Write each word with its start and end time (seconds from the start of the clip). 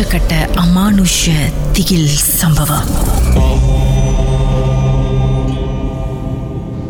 உச்சக்கட்ட 0.00 0.34
அமானுஷ்ய 0.60 1.30
திகில் 1.76 2.12
சம்பவம். 2.40 2.86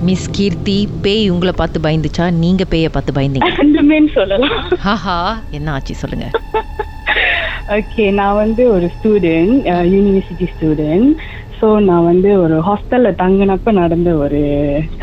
மிஸ் 0.09 0.29
கீர்த்தி 0.37 0.77
பேய் 1.05 1.27
உங்களை 1.33 1.55
பார்த்து 1.61 1.83
பயந்துச்சா? 1.87 2.27
நீங்க 2.43 2.65
பேயை 2.75 2.91
பார்த்து 2.97 3.17
பயந்தீங்க. 3.19 3.49
ரெண்டுமேன்னு 3.63 4.13
சொல்லலாம். 4.19 4.55
ஹாஹா 4.85 5.17
என்ன 5.59 5.75
ஆச்சு 5.77 5.99
சொல்லுங்க. 6.03 6.29
ஓகே 7.79 8.07
நான் 8.21 8.41
வந்து 8.43 8.63
ஒரு 8.77 8.89
ஸ்டூடெண்ட் 8.97 9.59
யூனிவர்சிட்டி 9.95 10.49
ஸ்டூடெண்ட் 10.55 11.11
ஸோ 11.61 11.71
நான் 11.91 12.09
வந்து 12.13 12.33
ஒரு 12.45 12.59
ஹாஸ்டல்ல 12.71 13.13
தங்கினப்ப 13.25 13.73
நடந்த 13.83 14.13
ஒரு 14.25 14.43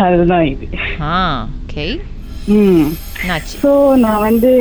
கதை 0.01 0.25
தான் 0.33 0.47
இது. 0.53 0.67
ஆ 1.13 1.15
ஓகே 1.61 1.87
ம். 2.57 2.85
ஸோ 3.61 3.71
நான் 4.05 4.23
வந்து 4.29 4.51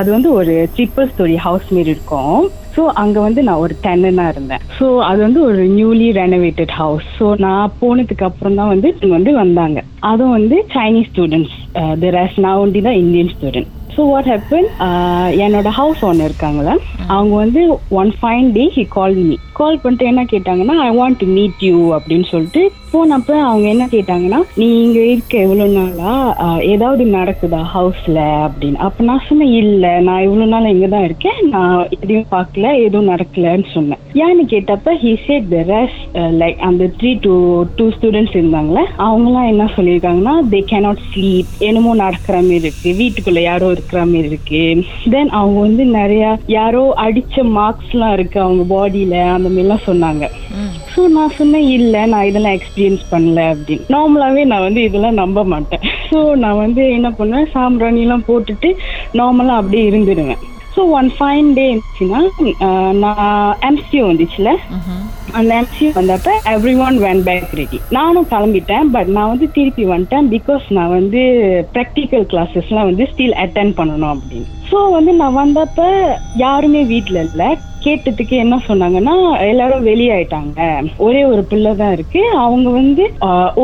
அது 0.00 0.10
வந்து 0.16 0.32
ஒரு 0.40 0.56
ட்ரிப்பிள் 0.74 1.12
ஸ்டோரி 1.14 1.38
ஹவுஸ் 1.46 1.70
மாரி 1.76 1.96
இருக்கும். 1.96 2.42
ஸோ 2.76 2.82
அங்கே 3.02 3.20
வந்து 3.26 3.40
நான் 3.46 3.62
ஒரு 3.64 3.74
டென்னனாக 3.86 4.32
இருந்தேன். 4.34 4.62
ஸோ 4.78 4.86
அது 5.08 5.20
வந்து 5.26 5.40
ஒரு 5.48 5.62
நியூலி 5.78 6.08
ரெனோவேட்டட் 6.20 6.74
ஹவுஸ் 6.80 7.08
ஸோ 7.18 7.26
நான் 7.44 7.74
போனதுக்கு 7.80 8.24
அப்புறம் 8.28 8.58
தான் 8.60 8.72
வந்து 8.74 8.90
வந்து 9.16 9.32
வந்தாங்க. 9.42 9.78
அதுவும் 10.10 10.36
வந்து 10.38 10.56
சைனீஸ் 10.76 11.10
ஸ்டூடெண்ட்ஸ் 11.12 11.56
த 12.02 12.10
ரெஸ்ட் 12.18 12.42
நான் 12.46 12.60
ஒண்டி 12.64 12.82
தான் 12.88 13.00
Indian 13.04 13.32
student 13.34 13.70
so 13.94 14.02
what 14.12 14.30
happen 14.32 14.68
என்னோட 15.44 15.70
ஹவுஸ் 15.80 16.02
ஓனர் 16.10 16.28
இருக்காங்கள 16.30 16.68
அவங்க 17.16 17.34
வந்து 17.44 17.62
one 18.00 18.12
fine 18.20 18.50
day 18.58 18.66
he 18.76 18.84
call 18.98 19.16
me 19.30 19.36
call 19.60 19.80
பண்ணிட்டு 19.80 20.04
என்ன 20.10 20.22
கேட்டாங்கன்னா 20.34 20.76
I 20.86 20.90
want 20.98 21.18
to 21.22 21.26
meet 21.38 21.64
you 21.70 21.78
அப்படின்னு 21.96 22.26
சொல்லிட்டு 22.30 22.62
போனப்ப 22.92 23.30
அவங்க 23.48 23.66
என்ன 23.74 23.84
கேட்டாங்கன்னா 23.92 24.38
நீ 24.60 24.66
இங்க 24.84 24.98
இருக்க 25.12 25.34
எவ்வளவு 25.44 25.74
நாளா? 25.76 26.10
Uh, 26.44 26.58
ஏதாவது 26.72 27.02
நடக்குதா 27.16 27.60
ஹவுஸ்ல 27.74 28.18
அப்படின்னு. 28.46 28.78
அப்ப 28.86 29.04
நான் 29.08 29.22
சொன்னேன் 29.28 29.52
இல்ல 29.60 29.84
நான் 30.06 30.24
இவ்வளவு 30.26 30.50
நாள் 30.52 30.68
இங்க 30.72 30.88
தான் 30.94 31.06
இருக்கேன். 31.08 31.38
நான் 31.54 31.76
எதையும் 31.96 32.26
பார்க்கல 32.34 32.72
எதுவும் 32.86 33.10
நடக்கலன்னு 33.12 33.68
சொன்னேன். 33.76 34.00
ஏன்னு 34.24 34.44
கேட்டப்ப 34.52 34.96
he 35.04 35.12
said 35.26 35.46
the 35.54 35.60
rest 35.72 36.18
like 36.42 36.60
அந்த 36.68 36.90
த்ரீ 36.98 37.12
டூ 37.26 37.34
டூ 37.78 37.86
ஸ்டூடெண்ட்ஸ் 37.96 38.36
இருந்தாங்களே 38.38 38.84
அவங்களாம் 39.06 39.48
என்ன 39.52 39.68
சொல்லியிருக்காங்கன்னா 39.76 40.34
தே 40.54 40.60
கேனாட் 40.72 41.02
ஸ்லீப் 41.12 41.54
என்னமோ 41.68 41.94
நடக்கிற 42.04 42.36
மாதிரி 42.48 42.60
இருக்கு. 42.64 42.92
வீட்டுக்குள்ள 43.00 43.42
யாரோ 43.50 43.70
இருக்கிற 43.82 44.00
மாதிரி 44.10 44.30
இருக்கு. 44.32 44.62
தென் 45.12 45.30
அவங்க 45.38 45.58
வந்து 45.60 45.84
நிறைய 45.98 46.24
யாரோ 46.56 46.82
அடிச்ச 47.04 47.44
மார்க்ஸ் 47.58 47.92
எல்லாம் 47.94 48.14
இருக்கு 48.18 48.38
அவங்க 48.40 48.62
பாடியில 48.74 49.16
அந்த 49.36 49.48
மாதிரிலாம் 49.48 49.86
சொன்னாங்க. 49.88 50.24
ஸோ 50.94 51.02
நான் 51.16 51.36
சொன்னேன் 51.38 51.68
இல்லை 51.76 52.00
நான் 52.12 52.28
இதெல்லாம் 52.30 52.56
எக்ஸ்பீரியன்ஸ் 52.58 53.04
பண்ணல 53.12 53.40
அப்படின்னு. 53.52 53.86
நார்மலாகவே 53.94 54.44
நான் 54.52 54.66
வந்து 54.68 54.82
இதெல்லாம் 54.88 55.20
நம்ப 55.22 55.44
மாட்டேன். 55.44 55.84
ஸோ 56.08 56.18
நான் 56.44 56.62
வந்து 56.64 56.82
என்ன 56.96 57.10
பண்ணுவேன் 57.10 57.52
சாம்பிராணிலாம் 57.56 58.26
போட்டுட்டு 58.30 58.70
நார்மலாக 59.20 59.60
அப்படியே 59.60 59.84
இருந்துடுவேன் 59.90 60.42
ஸோ 60.74 60.82
ஒன் 60.98 61.08
ஃபைன் 61.16 61.48
டே 61.56 61.64
இருந்துச்சுன்னா 61.70 62.20
நான் 63.02 63.24
எம்சியூ 63.68 64.02
வந்துச்சுல. 64.10 64.50
ம்ஹும். 64.76 65.02
அந்த 65.38 65.50
எம்சியூ 65.60 65.88
வந்தப்ப 65.98 66.34
every 66.52 66.74
one 66.86 66.96
van 66.98 67.22
back 67.26 67.52
ready 67.60 67.78
நானும் 67.90 68.28
கிளம்பிட்டேன் 68.30 68.88
பட் 68.94 69.10
நான் 69.16 69.32
வந்து 69.32 69.48
திருப்பி 69.56 69.84
வந்துட்டேன் 69.90 70.28
பிகாஸ் 70.28 70.64
நான் 70.78 70.94
வந்து 70.98 71.20
ப்ராக்டிக்கல் 71.74 72.24
கிளாஸஸ்லாம் 72.32 72.88
வந்து 72.90 73.06
ஸ்டில் 73.12 73.36
அட்டென்ட் 73.44 73.76
பண்ணணும் 73.80 74.12
அப்படின்னு. 74.14 74.48
ஸோ 74.70 74.78
வந்து 74.96 75.14
நான் 75.20 75.38
வந்தப்ப 75.42 75.80
யாருமே 76.36 76.82
வீட்டில் 76.92 77.20
இல்லை. 77.28 77.50
கேட்டதுக்கு 77.86 78.34
என்ன 78.44 78.56
சொன்னாங்கன்னா 78.68 79.14
எல்லாரும் 79.50 79.86
வெளியாயிட்டாங்க. 79.90 80.60
ஒரே 81.06 81.22
ஒரு 81.32 81.42
பிள்ளை 81.50 81.72
தான் 81.80 81.94
இருக்கு. 81.96 82.20
அவங்க 82.44 82.68
வந்து 82.80 83.04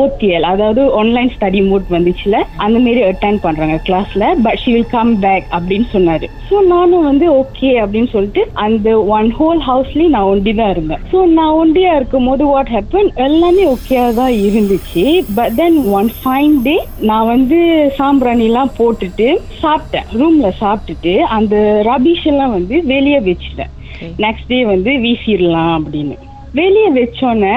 ஓடிஎல் 0.01 0.47
அதாவது 0.51 0.81
ஆன்லைன் 1.01 1.31
ஸ்டடி 1.35 1.61
மோட் 1.69 1.87
வந்துச்சுல 1.95 2.37
அந்த 2.65 2.77
மாரி 2.85 3.03
அட்டன் 3.09 3.39
பண்றாங்க 3.45 3.77
கிளாஸ்ல 3.87 4.25
but 4.45 4.59
she 4.63 4.71
will 4.75 4.91
come 4.95 5.13
back 5.25 5.47
அப்படின்னு 5.57 5.87
சொன்னாரு. 5.95 6.27
ஸோ 6.49 6.57
நானும் 6.73 7.07
வந்து 7.09 7.25
ஓகே 7.41 7.71
அப்படின்னு 7.83 8.11
சொல்லிட்டு 8.15 8.43
அந்த 8.65 8.89
ஒன் 9.17 9.29
ஹோல் 9.39 9.61
ஹவுஸ்லயும் 9.69 10.15
நான் 10.17 10.29
ஒண்டி 10.33 10.53
தான் 10.61 10.73
இருந்தேன். 10.75 11.03
ஸோ 11.11 11.19
நான் 11.37 11.57
ஒண்டியா 11.61 11.93
இருக்கும் 11.99 12.29
போது 12.31 12.45
வாட் 12.53 12.73
ஹேப்பன் 12.75 13.11
எல்லாமே 13.27 13.65
ஓகேயா 13.73 14.05
தான் 14.21 14.35
இருந்துச்சு. 14.47 15.05
But 15.39 15.55
then 15.61 15.79
one 15.99 16.11
fine 16.21 16.55
day 16.67 16.75
நான் 17.11 17.29
வந்து 17.33 17.59
சாம்பிராணிலாம் 17.99 18.75
போட்டுட்டு 18.79 19.27
சாப்பிட்டேன். 19.63 20.07
ரூம்ல 20.21 20.49
சாப்பிட்டுட்டு 20.63 21.15
அந்த 21.39 21.55
ரபிஷ் 21.91 22.27
எல்லாம் 22.33 22.55
வந்து 22.57 22.77
வெளியே 22.93 23.19
வச்சுட்டேன். 23.27 23.73
நெக்ஸ்ட் 24.17 24.47
டே 24.47 24.65
வந்து 24.65 24.91
வீசிடலாம் 25.05 25.73
அப்படின்னு. 25.79 26.17
வெளியே 26.53 26.89
வச்சோன்னே 26.91 27.55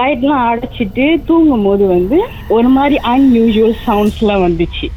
லைட்லாம் 0.00 0.42
அடைச்சிட்டு 0.50 1.06
தூங்கும் 1.24 1.62
போது 1.62 1.86
வந்து 1.86 2.18
ஒரு 2.48 2.68
மாதிரி 2.68 2.96
அன்யூஷுவல் 3.14 3.78
சவுண்ட்ஸ்லாம் 3.86 4.44
வந்துச்சு. 4.46 4.88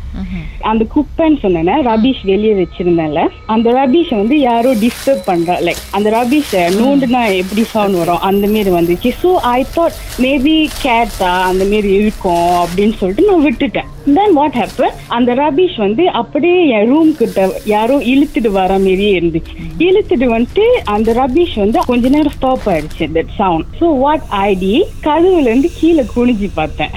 அந்த 0.71 0.83
குப்பைன்னு 0.95 1.39
சொன்னேன் 1.43 1.81
ரபீஷ் 1.89 2.21
வெளியே 2.31 2.53
வச்சிருந்தேன்ல 2.61 3.21
அந்த 3.53 3.67
ரபீஷை 3.79 4.15
வந்து 4.21 4.37
யாரோ 4.49 4.71
டிஸ்டர்ப் 4.83 5.25
பண்றா 5.29 5.55
லைக் 5.67 5.81
அந்த 5.97 6.09
ரபிஷை 6.17 6.61
நோண்டுனா 6.79 7.21
எப்படி 7.41 7.63
சவுண்ட் 7.73 7.99
வரும்? 8.01 8.21
அந்த 8.29 8.45
மாரி 8.53 8.71
வந்துச்சு. 8.77 9.09
ஸோ 9.23 9.29
ஐ 9.57 9.59
தாட் 9.75 9.97
மேபி 10.25 10.55
கேட்டா 10.85 11.31
அந்த 11.49 11.63
மாரி 11.71 11.91
இருக்கும் 12.01 12.55
அப்படின்னு 12.63 12.97
சொல்லிட்டு 13.01 13.27
நான் 13.29 13.45
விட்டுட்டேன். 13.47 13.89
தென் 14.17 14.35
வாட் 14.39 14.57
ஹேப்பன் 14.61 14.97
அந்த 15.17 15.33
ரபீஷ் 15.43 15.77
வந்து 15.85 16.03
அப்படியே 16.21 16.59
என் 16.77 16.89
ரூம் 16.91 17.11
கிட்ட 17.21 17.45
யாரோ 17.73 17.95
இழுத்துட்டு 18.13 18.51
வர 18.59 18.71
மாதிரியே 18.85 19.13
இருந்துச்சு. 19.19 19.55
இழுத்துட்டு 19.87 20.27
வந்துட்டு 20.35 20.65
அந்த 20.95 21.13
ரபீஷ் 21.21 21.55
வந்து 21.63 21.79
கொஞ்ச 21.91 22.09
நேரம் 22.15 22.35
ஸ்டாப் 22.37 22.67
ஆயிடுச்சு 22.73 23.07
that 23.17 23.33
sound 23.39 23.65
so 23.81 23.87
what 24.03 24.27
I did 24.49 24.75
கதவுல 25.07 25.47
இருந்து 25.51 25.71
கீழே 25.79 26.05
குனிஞ்சு 26.15 26.49
பார்த்தேன். 26.59 26.93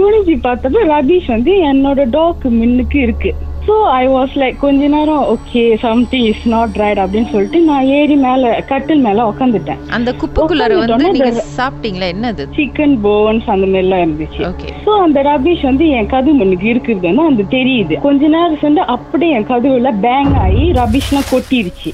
குனிஞ்சு 0.00 0.28
பார்த்தப்ப 0.28 0.76
ரபீஷ் 0.86 1.26
வந்து 1.26 1.72
என்னோட 1.72 2.10
டாக் 2.10 2.44
முன்னுக்கு 2.44 3.00
இருக்கு. 3.00 3.34
ஸோ 3.68 3.82
ஐ 3.82 4.08
வாஸ் 4.08 4.34
லைக் 4.34 4.56
கொஞ்ச 4.58 4.86
நேரம் 4.86 5.38
okay 5.38 5.76
something 5.78 6.24
is 6.24 6.48
not 6.48 6.74
right 6.74 6.98
அப்படின்னு 6.98 7.30
சொல்லிட்டு 7.30 7.60
நான் 7.60 7.84
ஏறி 7.84 8.16
மேல 8.16 8.64
கட்டில் 8.66 9.00
மேல 9.00 9.30
உக்காந்துட்டேன். 9.30 9.76
அந்த 9.90 10.12
குப்பைக்குள்ளார 10.12 10.74
வந்து 10.74 10.94
உட்காந்துட்டோன்னே 10.94 11.10
நீங்க 11.10 11.28
இந்த- 11.28 11.44
சாப்பிட்டீங்களா? 11.56 12.12
என்னது? 12.12 12.46
சிக்கன் 12.56 12.98
போன்ஸ் 13.04 13.50
அந்த 13.50 13.66
மாதிரிலாம் 13.66 14.08
இருந்துச்சு. 14.08 14.38
ஓகே 14.38 14.68
ஸோ 14.86 14.88
அந்த 14.88 15.22
ரபீஷ் 15.22 15.62
வந்து 15.62 15.88
என் 15.88 16.06
கதவு 16.06 16.32
முன்னுக்கு 16.32 16.68
இருக்குது 16.68 17.00
வந்து 17.00 17.22
அந்த 17.22 17.42
தெரியுது. 17.42 18.00
கொஞ்ச 18.00 18.26
நேரம் 18.26 18.58
சென்று 18.60 18.82
அப்படியே 18.82 19.32
என் 19.32 19.46
கதவுல 19.46 20.00
பேங் 20.00 20.34
ஆகி 20.34 20.72
ரபீஷ்லாம் 20.72 21.32
கொட்டிருச்சு. 21.32 21.92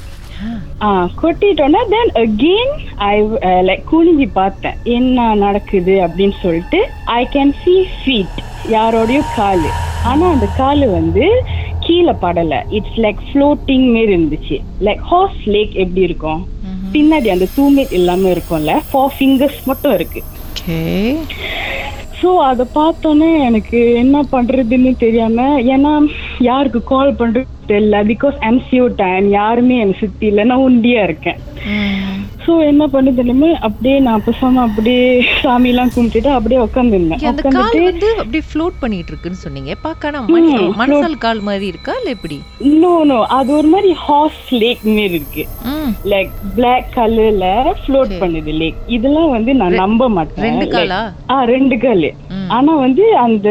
கொட்டிட்டோன்னா 1.20 1.82
தென் 1.94 2.12
அகெயின் 2.24 2.72
ஐ 3.10 3.14
லைக் 3.68 3.84
குனிஞ்சு 3.92 4.26
பார்த்தேன். 4.40 4.76
என்ன 4.96 5.28
நடக்குது 5.44 5.94
அப்படின்னு 6.06 6.36
சொல்லிட்டு 6.44 6.80
ஐ 7.20 7.22
கேன் 7.34 7.52
see 7.62 7.80
ஃபீட் 8.00 8.40
யாரோடையும் 8.76 9.30
காலு. 9.38 9.70
ஆனா 10.10 10.24
அந்த 10.34 10.48
காலு 10.60 10.86
வந்து 10.98 11.26
கீழே 11.86 12.14
படல. 12.24 12.54
இட்ஸ் 12.76 12.98
லைக் 13.04 13.22
ஃப்ளோட்டிங் 13.28 13.86
மாரி 13.94 14.10
இருந்துச்சு. 14.12 14.58
லைக் 14.86 15.02
ஹார்ஸ் 15.12 15.42
லேக் 15.54 15.74
எப்படி 15.84 16.02
இருக்கும்? 16.08 16.40
பின்னாடி 16.94 17.28
அந்த 17.34 17.46
தூமேட் 17.56 17.94
இல்லாம 17.98 18.28
இருக்கும்ல? 18.34 18.74
ஃபோர் 18.88 19.14
ஃபிங்கர்ஸ் 19.16 19.60
மட்டும் 19.70 19.94
இருக்கு. 19.98 20.20
ஸோ 22.20 22.28
அதை 22.50 22.64
பார்த்தோன்னே 22.76 23.28
எனக்கு 23.48 23.78
என்ன 24.02 24.16
பண்றதுன்னு 24.32 24.92
தெரியாம 25.02 25.48
ஏன்னா 25.74 25.92
யாருக்கு 26.46 26.80
கால் 26.92 27.18
பண்றது 27.18 27.52
தெரியல 27.68 27.98
பிகாஸ் 28.12 28.36
எம்சியூ 28.40 28.86
டைம் 28.96 29.28
யாருமே 29.30 29.78
என் 29.78 29.94
சுத்தி 29.94 30.26
இல்ல. 30.26 30.44
நான் 30.44 30.58
உண்டியா 30.58 31.02
இருக்கேன். 31.02 31.38
ஸோ 32.46 32.54
என்ன 32.62 32.84
பண்ணுது 32.86 33.18
தெரியுமா? 33.18 33.48
அப்படியே 33.60 33.96
நான் 34.00 34.24
பேசாம 34.26 34.62
அப்படியே 34.66 35.04
சாமியெல்லாம் 35.40 35.92
கும்பிட்டுட்டு 35.94 36.30
அப்படியே 36.30 36.60
உட்காந்துருந்தேன் 36.60 37.22
அந்த 37.30 37.42
கால் 37.44 37.54
உட்காந்துட்டு 37.54 37.86
வந்து 37.86 38.10
அப்படியே 38.22 38.44
ஃப்ளோட் 38.50 38.76
பண்ணிட்டு 38.80 39.10
இருக்குன்னு 39.12 39.42
சொன்னீங்க. 39.44 39.72
பார்க்க 39.82 40.04
ஆனா 40.06 40.20
மணி 40.26 40.50
ம், 40.56 40.74
மணசால் 40.80 41.16
கால் 41.18 41.40
மாதிரி 41.40 41.66
இருக்கா 41.66 41.94
இல்ல 42.00 42.10
எப்படி? 42.10 42.36
நோ 42.82 42.92
நோ 43.04 43.18
அது 43.36 43.50
ஒரு 43.56 43.68
மாதிரி 43.68 43.90
ஹார்ஸ் 44.04 44.44
லேக் 44.62 44.84
மாரி 44.90 45.14
இருக்கு. 45.14 45.44
லைக் 46.12 46.32
பிளாக் 46.56 46.88
கலர்ல 46.96 47.46
ஃப்ளோட். 47.80 48.12
பண்ணுது 48.22 48.52
லேக் 48.60 48.78
இதெல்லாம் 48.96 49.30
வந்து 49.30 49.54
நான் 49.54 49.80
நம்ப 49.82 50.08
மாட்டேன். 50.08 50.44
ரெண்டு 50.46 50.66
காலா? 50.68 51.00
ஆ 51.30 51.38
ரெண்டு 51.52 51.78
காலு. 51.78 52.10
ஆனா 52.56 52.72
வந்து 52.76 53.04
அந்த 53.16 53.48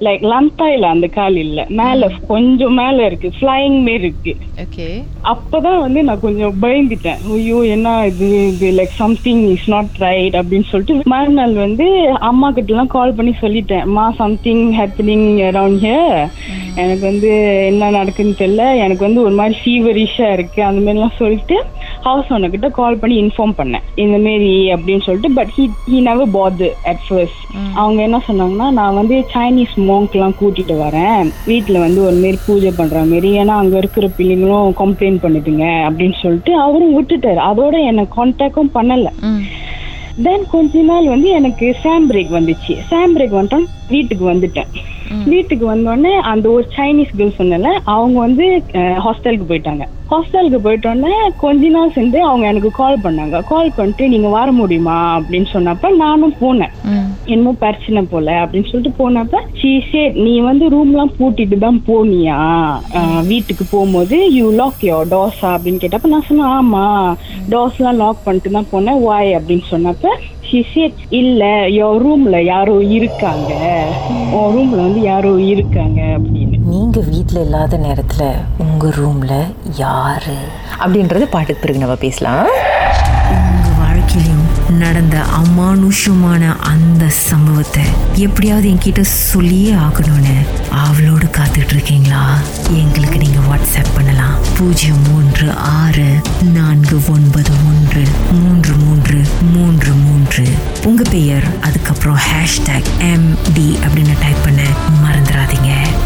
லைக் 0.00 0.24
லந்தாயில 0.32 0.90
அந்த 0.94 1.06
கால் 1.18 1.36
இல்ல. 1.36 1.60
மேல 1.80 2.00
கொஞ்சம் 2.28 2.74
மேல 2.74 3.06
இருக்கு. 3.06 3.28
ஃபிளைங் 3.38 3.78
மாரி 3.86 4.04
இருக்கு. 4.04 4.34
ஓகே 4.64 4.88
அப்பதான் 5.32 5.80
வந்து 5.80 6.00
நான் 6.02 6.20
கொஞ்சம் 6.20 6.56
பயந்துட்டேன். 6.62 7.20
ஐயோ 7.36 7.60
என்ன 7.74 7.94
இது? 8.10 8.30
இது 8.44 8.68
like 8.78 8.94
something 9.02 9.42
is 9.50 9.68
not 9.70 9.98
right 9.98 10.36
அப்படின்னு 10.40 10.68
சொல்லிட்டு 10.70 11.08
மறுநாள் 11.14 11.54
வந்து 11.64 11.86
அம்மா 12.30 12.50
கிட்ட 12.50 12.72
எல்லாம் 12.72 12.94
கால் 12.96 13.14
பண்ணி 13.14 13.32
சொல்லிட்டேன். 13.40 13.84
மா 13.96 14.06
சம்திங் 14.22 14.64
ஹேப்பனிங் 14.78 15.28
அரவுண்ட் 15.50 15.80
ஹியர் 15.84 16.18
எனக்கு 16.74 17.04
வந்து 17.10 17.30
என்ன 17.66 17.90
நடக்குன்னு 17.90 18.34
தெரியல. 18.42 18.64
எனக்கு 18.84 19.04
வந்து 19.04 19.22
ஒரு 19.22 19.34
மாதிரி 19.34 19.56
ஃபீவரிஷா 19.62 20.32
இருக்கு. 20.32 20.60
அந்த 20.64 20.80
மாதிரிலாம் 20.86 21.18
சொல்லிட்டு 21.18 21.58
ஹவுஸ் 22.06 22.30
ஓனர் 22.34 22.52
கிட்ட 22.54 22.68
கால் 22.78 22.98
பண்ணி 23.02 23.16
இன்ஃபார்ம் 23.22 23.54
பண்ணேன். 23.60 23.84
இந்த 24.02 24.16
மாரி 24.26 24.50
அப்படின்னு 24.74 25.04
சொல்லிட்டு 25.06 25.30
but 25.38 25.52
he 25.56 25.64
he 25.90 25.98
never 26.08 26.32
bother 26.36 26.68
at 26.90 27.02
first 27.06 27.42
அவங்க 27.80 28.00
என்ன 28.06 28.18
சொன்னாங்கன்னா 28.28 28.68
நான் 28.78 28.98
வந்து 29.00 29.16
சைனீஸ் 29.34 29.74
மோங்க்லாம் 29.90 30.36
கூட்டிட்டு 30.40 30.76
வரேன். 30.84 31.30
வீட்டில் 31.50 31.84
வந்து 31.86 32.00
ஒரு 32.08 32.16
மாரி 32.24 32.38
பூஜை 32.46 32.72
பண்ற 32.80 33.04
மாரி 33.12 33.30
ஏன்னா 33.42 33.56
அங்க 33.62 33.76
இருக்கிற 33.82 34.08
பிள்ளைங்களும் 34.18 34.74
கம்ப்ளைண்ட் 34.82 35.22
பண்ணுதுங்க 35.24 35.64
அப்படின்னு 35.88 36.18
சொல்லிட்டு 36.24 36.54
அவரும் 36.66 36.96
விட்டுட்டாரு. 36.98 37.40
அதோட 37.50 37.76
என்னை 37.90 38.04
கான்டாக்டும் 38.18 38.74
பண்ணல. 38.78 39.10
தென் 40.26 40.44
கொஞ்ச 40.52 40.82
நாள் 40.90 41.06
வந்து 41.14 41.30
எனக்கு 41.38 41.66
சாம் 41.82 42.06
பிரேக் 42.10 42.30
வந்துச்சு. 42.36 42.74
சாம் 42.90 43.14
பிரேக் 43.16 43.34
வந்துட்டோம் 43.38 43.66
வீட்டுக்கு 43.94 44.24
வந்துட்டேன். 44.30 44.70
வீட்டுக்கு 45.32 45.64
வந்தோடனே 45.72 46.12
அந்த 46.30 46.46
ஒரு 46.54 46.64
சைனீஸ் 46.76 47.12
கேர்ள் 47.18 47.38
சொன்னல 47.40 47.70
அவங்க 47.96 48.16
வந்து 48.26 48.46
ஹாஸ்டலுக்கு 49.04 49.50
போயிட்டாங்க. 49.50 49.84
ஹாஸ்டலுக்கு 50.10 50.58
போயிட்டோன்னே 50.64 51.12
கொஞ்ச 51.40 51.68
நாள் 51.76 51.92
சேர்ந்து 51.94 52.18
அவங்க 52.26 52.44
எனக்கு 52.50 52.70
கால் 52.80 53.02
பண்ணாங்க. 53.04 53.36
கால் 53.48 53.70
பண்ணிட்டு 53.76 54.04
நீங்க 54.12 54.28
வர 54.36 54.48
முடியுமா? 54.58 54.98
அப்படின்னு 55.18 55.48
சொன்னப்ப 55.54 55.90
நானும் 56.02 56.34
போனேன். 56.42 56.74
என்னமோ 57.32 57.52
பிரச்சனை 57.62 58.00
போல 58.12 58.28
அப்படின்னு 58.42 58.70
சொல்லிட்டு 58.72 58.98
போனப்ப 59.00 59.40
she 59.60 59.72
said 59.88 60.12
நீ 60.26 60.34
வந்து 60.48 60.64
ரூம்லாம் 60.74 61.12
பூட்டிட்டு 61.18 61.58
தான் 61.64 61.80
போனியா? 61.88 62.38
வீட்டுக்கு 63.30 63.64
போகும்போது 63.72 64.18
யூ 64.36 64.46
லாக் 64.60 64.86
யோர் 64.90 65.10
டோர்ஸா 65.14 65.50
அப்படின்னு 65.56 65.82
கேட்டப்ப 65.84 66.12
நான் 66.14 66.26
சொன்னேன் 66.28 66.54
ஆமா. 66.58 66.84
டோர்ஸ்லாம் 67.54 68.00
லாக் 68.04 68.24
பண்ணிட்டு 68.24 68.56
தான் 68.58 68.70
போனேன். 68.72 69.02
வாய் 69.08 69.36
அப்படின்னு 69.38 69.66
சொன்னப்ப 69.74 70.14
said 70.72 70.92
இல்ல 71.20 71.44
யோர் 71.76 72.02
ரூம்ல 72.02 72.36
யாரோ 72.52 72.74
இருக்காங்க. 72.96 73.52
உன் 74.36 74.52
ரூம்ல 74.56 74.78
வந்து 74.86 75.00
யாரோ 75.10 75.32
இருக்காங்க 75.52 76.00
அப்படின்னு. 76.18 76.55
நீங்க 76.76 77.00
வீட்ல 77.00 77.40
இல்லாத 77.40 77.76
நேரத்துல 77.76 78.22
உங்க 78.58 78.86
ரூம்ல 78.86 79.54
யாரு? 79.76 80.36
அப்படின்றது 80.78 81.22
பாட்டுக்கு 81.22 81.60
பிறகு 81.60 81.78
நம்ம 81.78 81.94
பேசலாம். 81.94 82.46
உங்க 83.30 83.68
வாழ்க்கையிலும் 83.78 84.44
நடந்த 84.78 85.20
அமானுஷமான 85.36 86.56
அந்த 86.60 87.08
சம்பவத்தை 87.08 87.82
எப்படியாவது 88.14 88.68
என்கிட்ட 88.68 89.00
சொல்லியே 89.00 89.72
ஆகணும்னு 89.72 90.36
அவளோடு 90.70 91.24
காத்துட்டு 91.24 91.70
இருக்கீங்களா? 91.70 92.38
எங்களுக்கு 92.72 93.18
நீங்க 93.18 93.38
வாட்ஸ்அப் 93.38 93.94
பண்ணலாம். 93.94 94.34
பூஜ்ஜியம் 94.58 95.02
மூன்று 95.10 95.52
ஆறு 95.52 96.20
நான்கு 96.52 97.00
ஒன்பது 97.08 97.50
ஒன்று 97.66 98.02
மூன்று 98.32 98.74
மூன்று 98.74 99.20
மூன்று 99.52 99.92
மூன்று. 99.92 100.44
உங்க 100.84 101.02
பெயர் 101.10 101.44
அதுக்கப்புறம் 101.62 102.16
ஹேஷ்டேக் 102.16 103.12
எம் 103.12 103.38
டி 103.54 103.78
அப்படின்னு 103.80 104.16
டைப் 104.20 104.44
பண்ண 104.44 104.62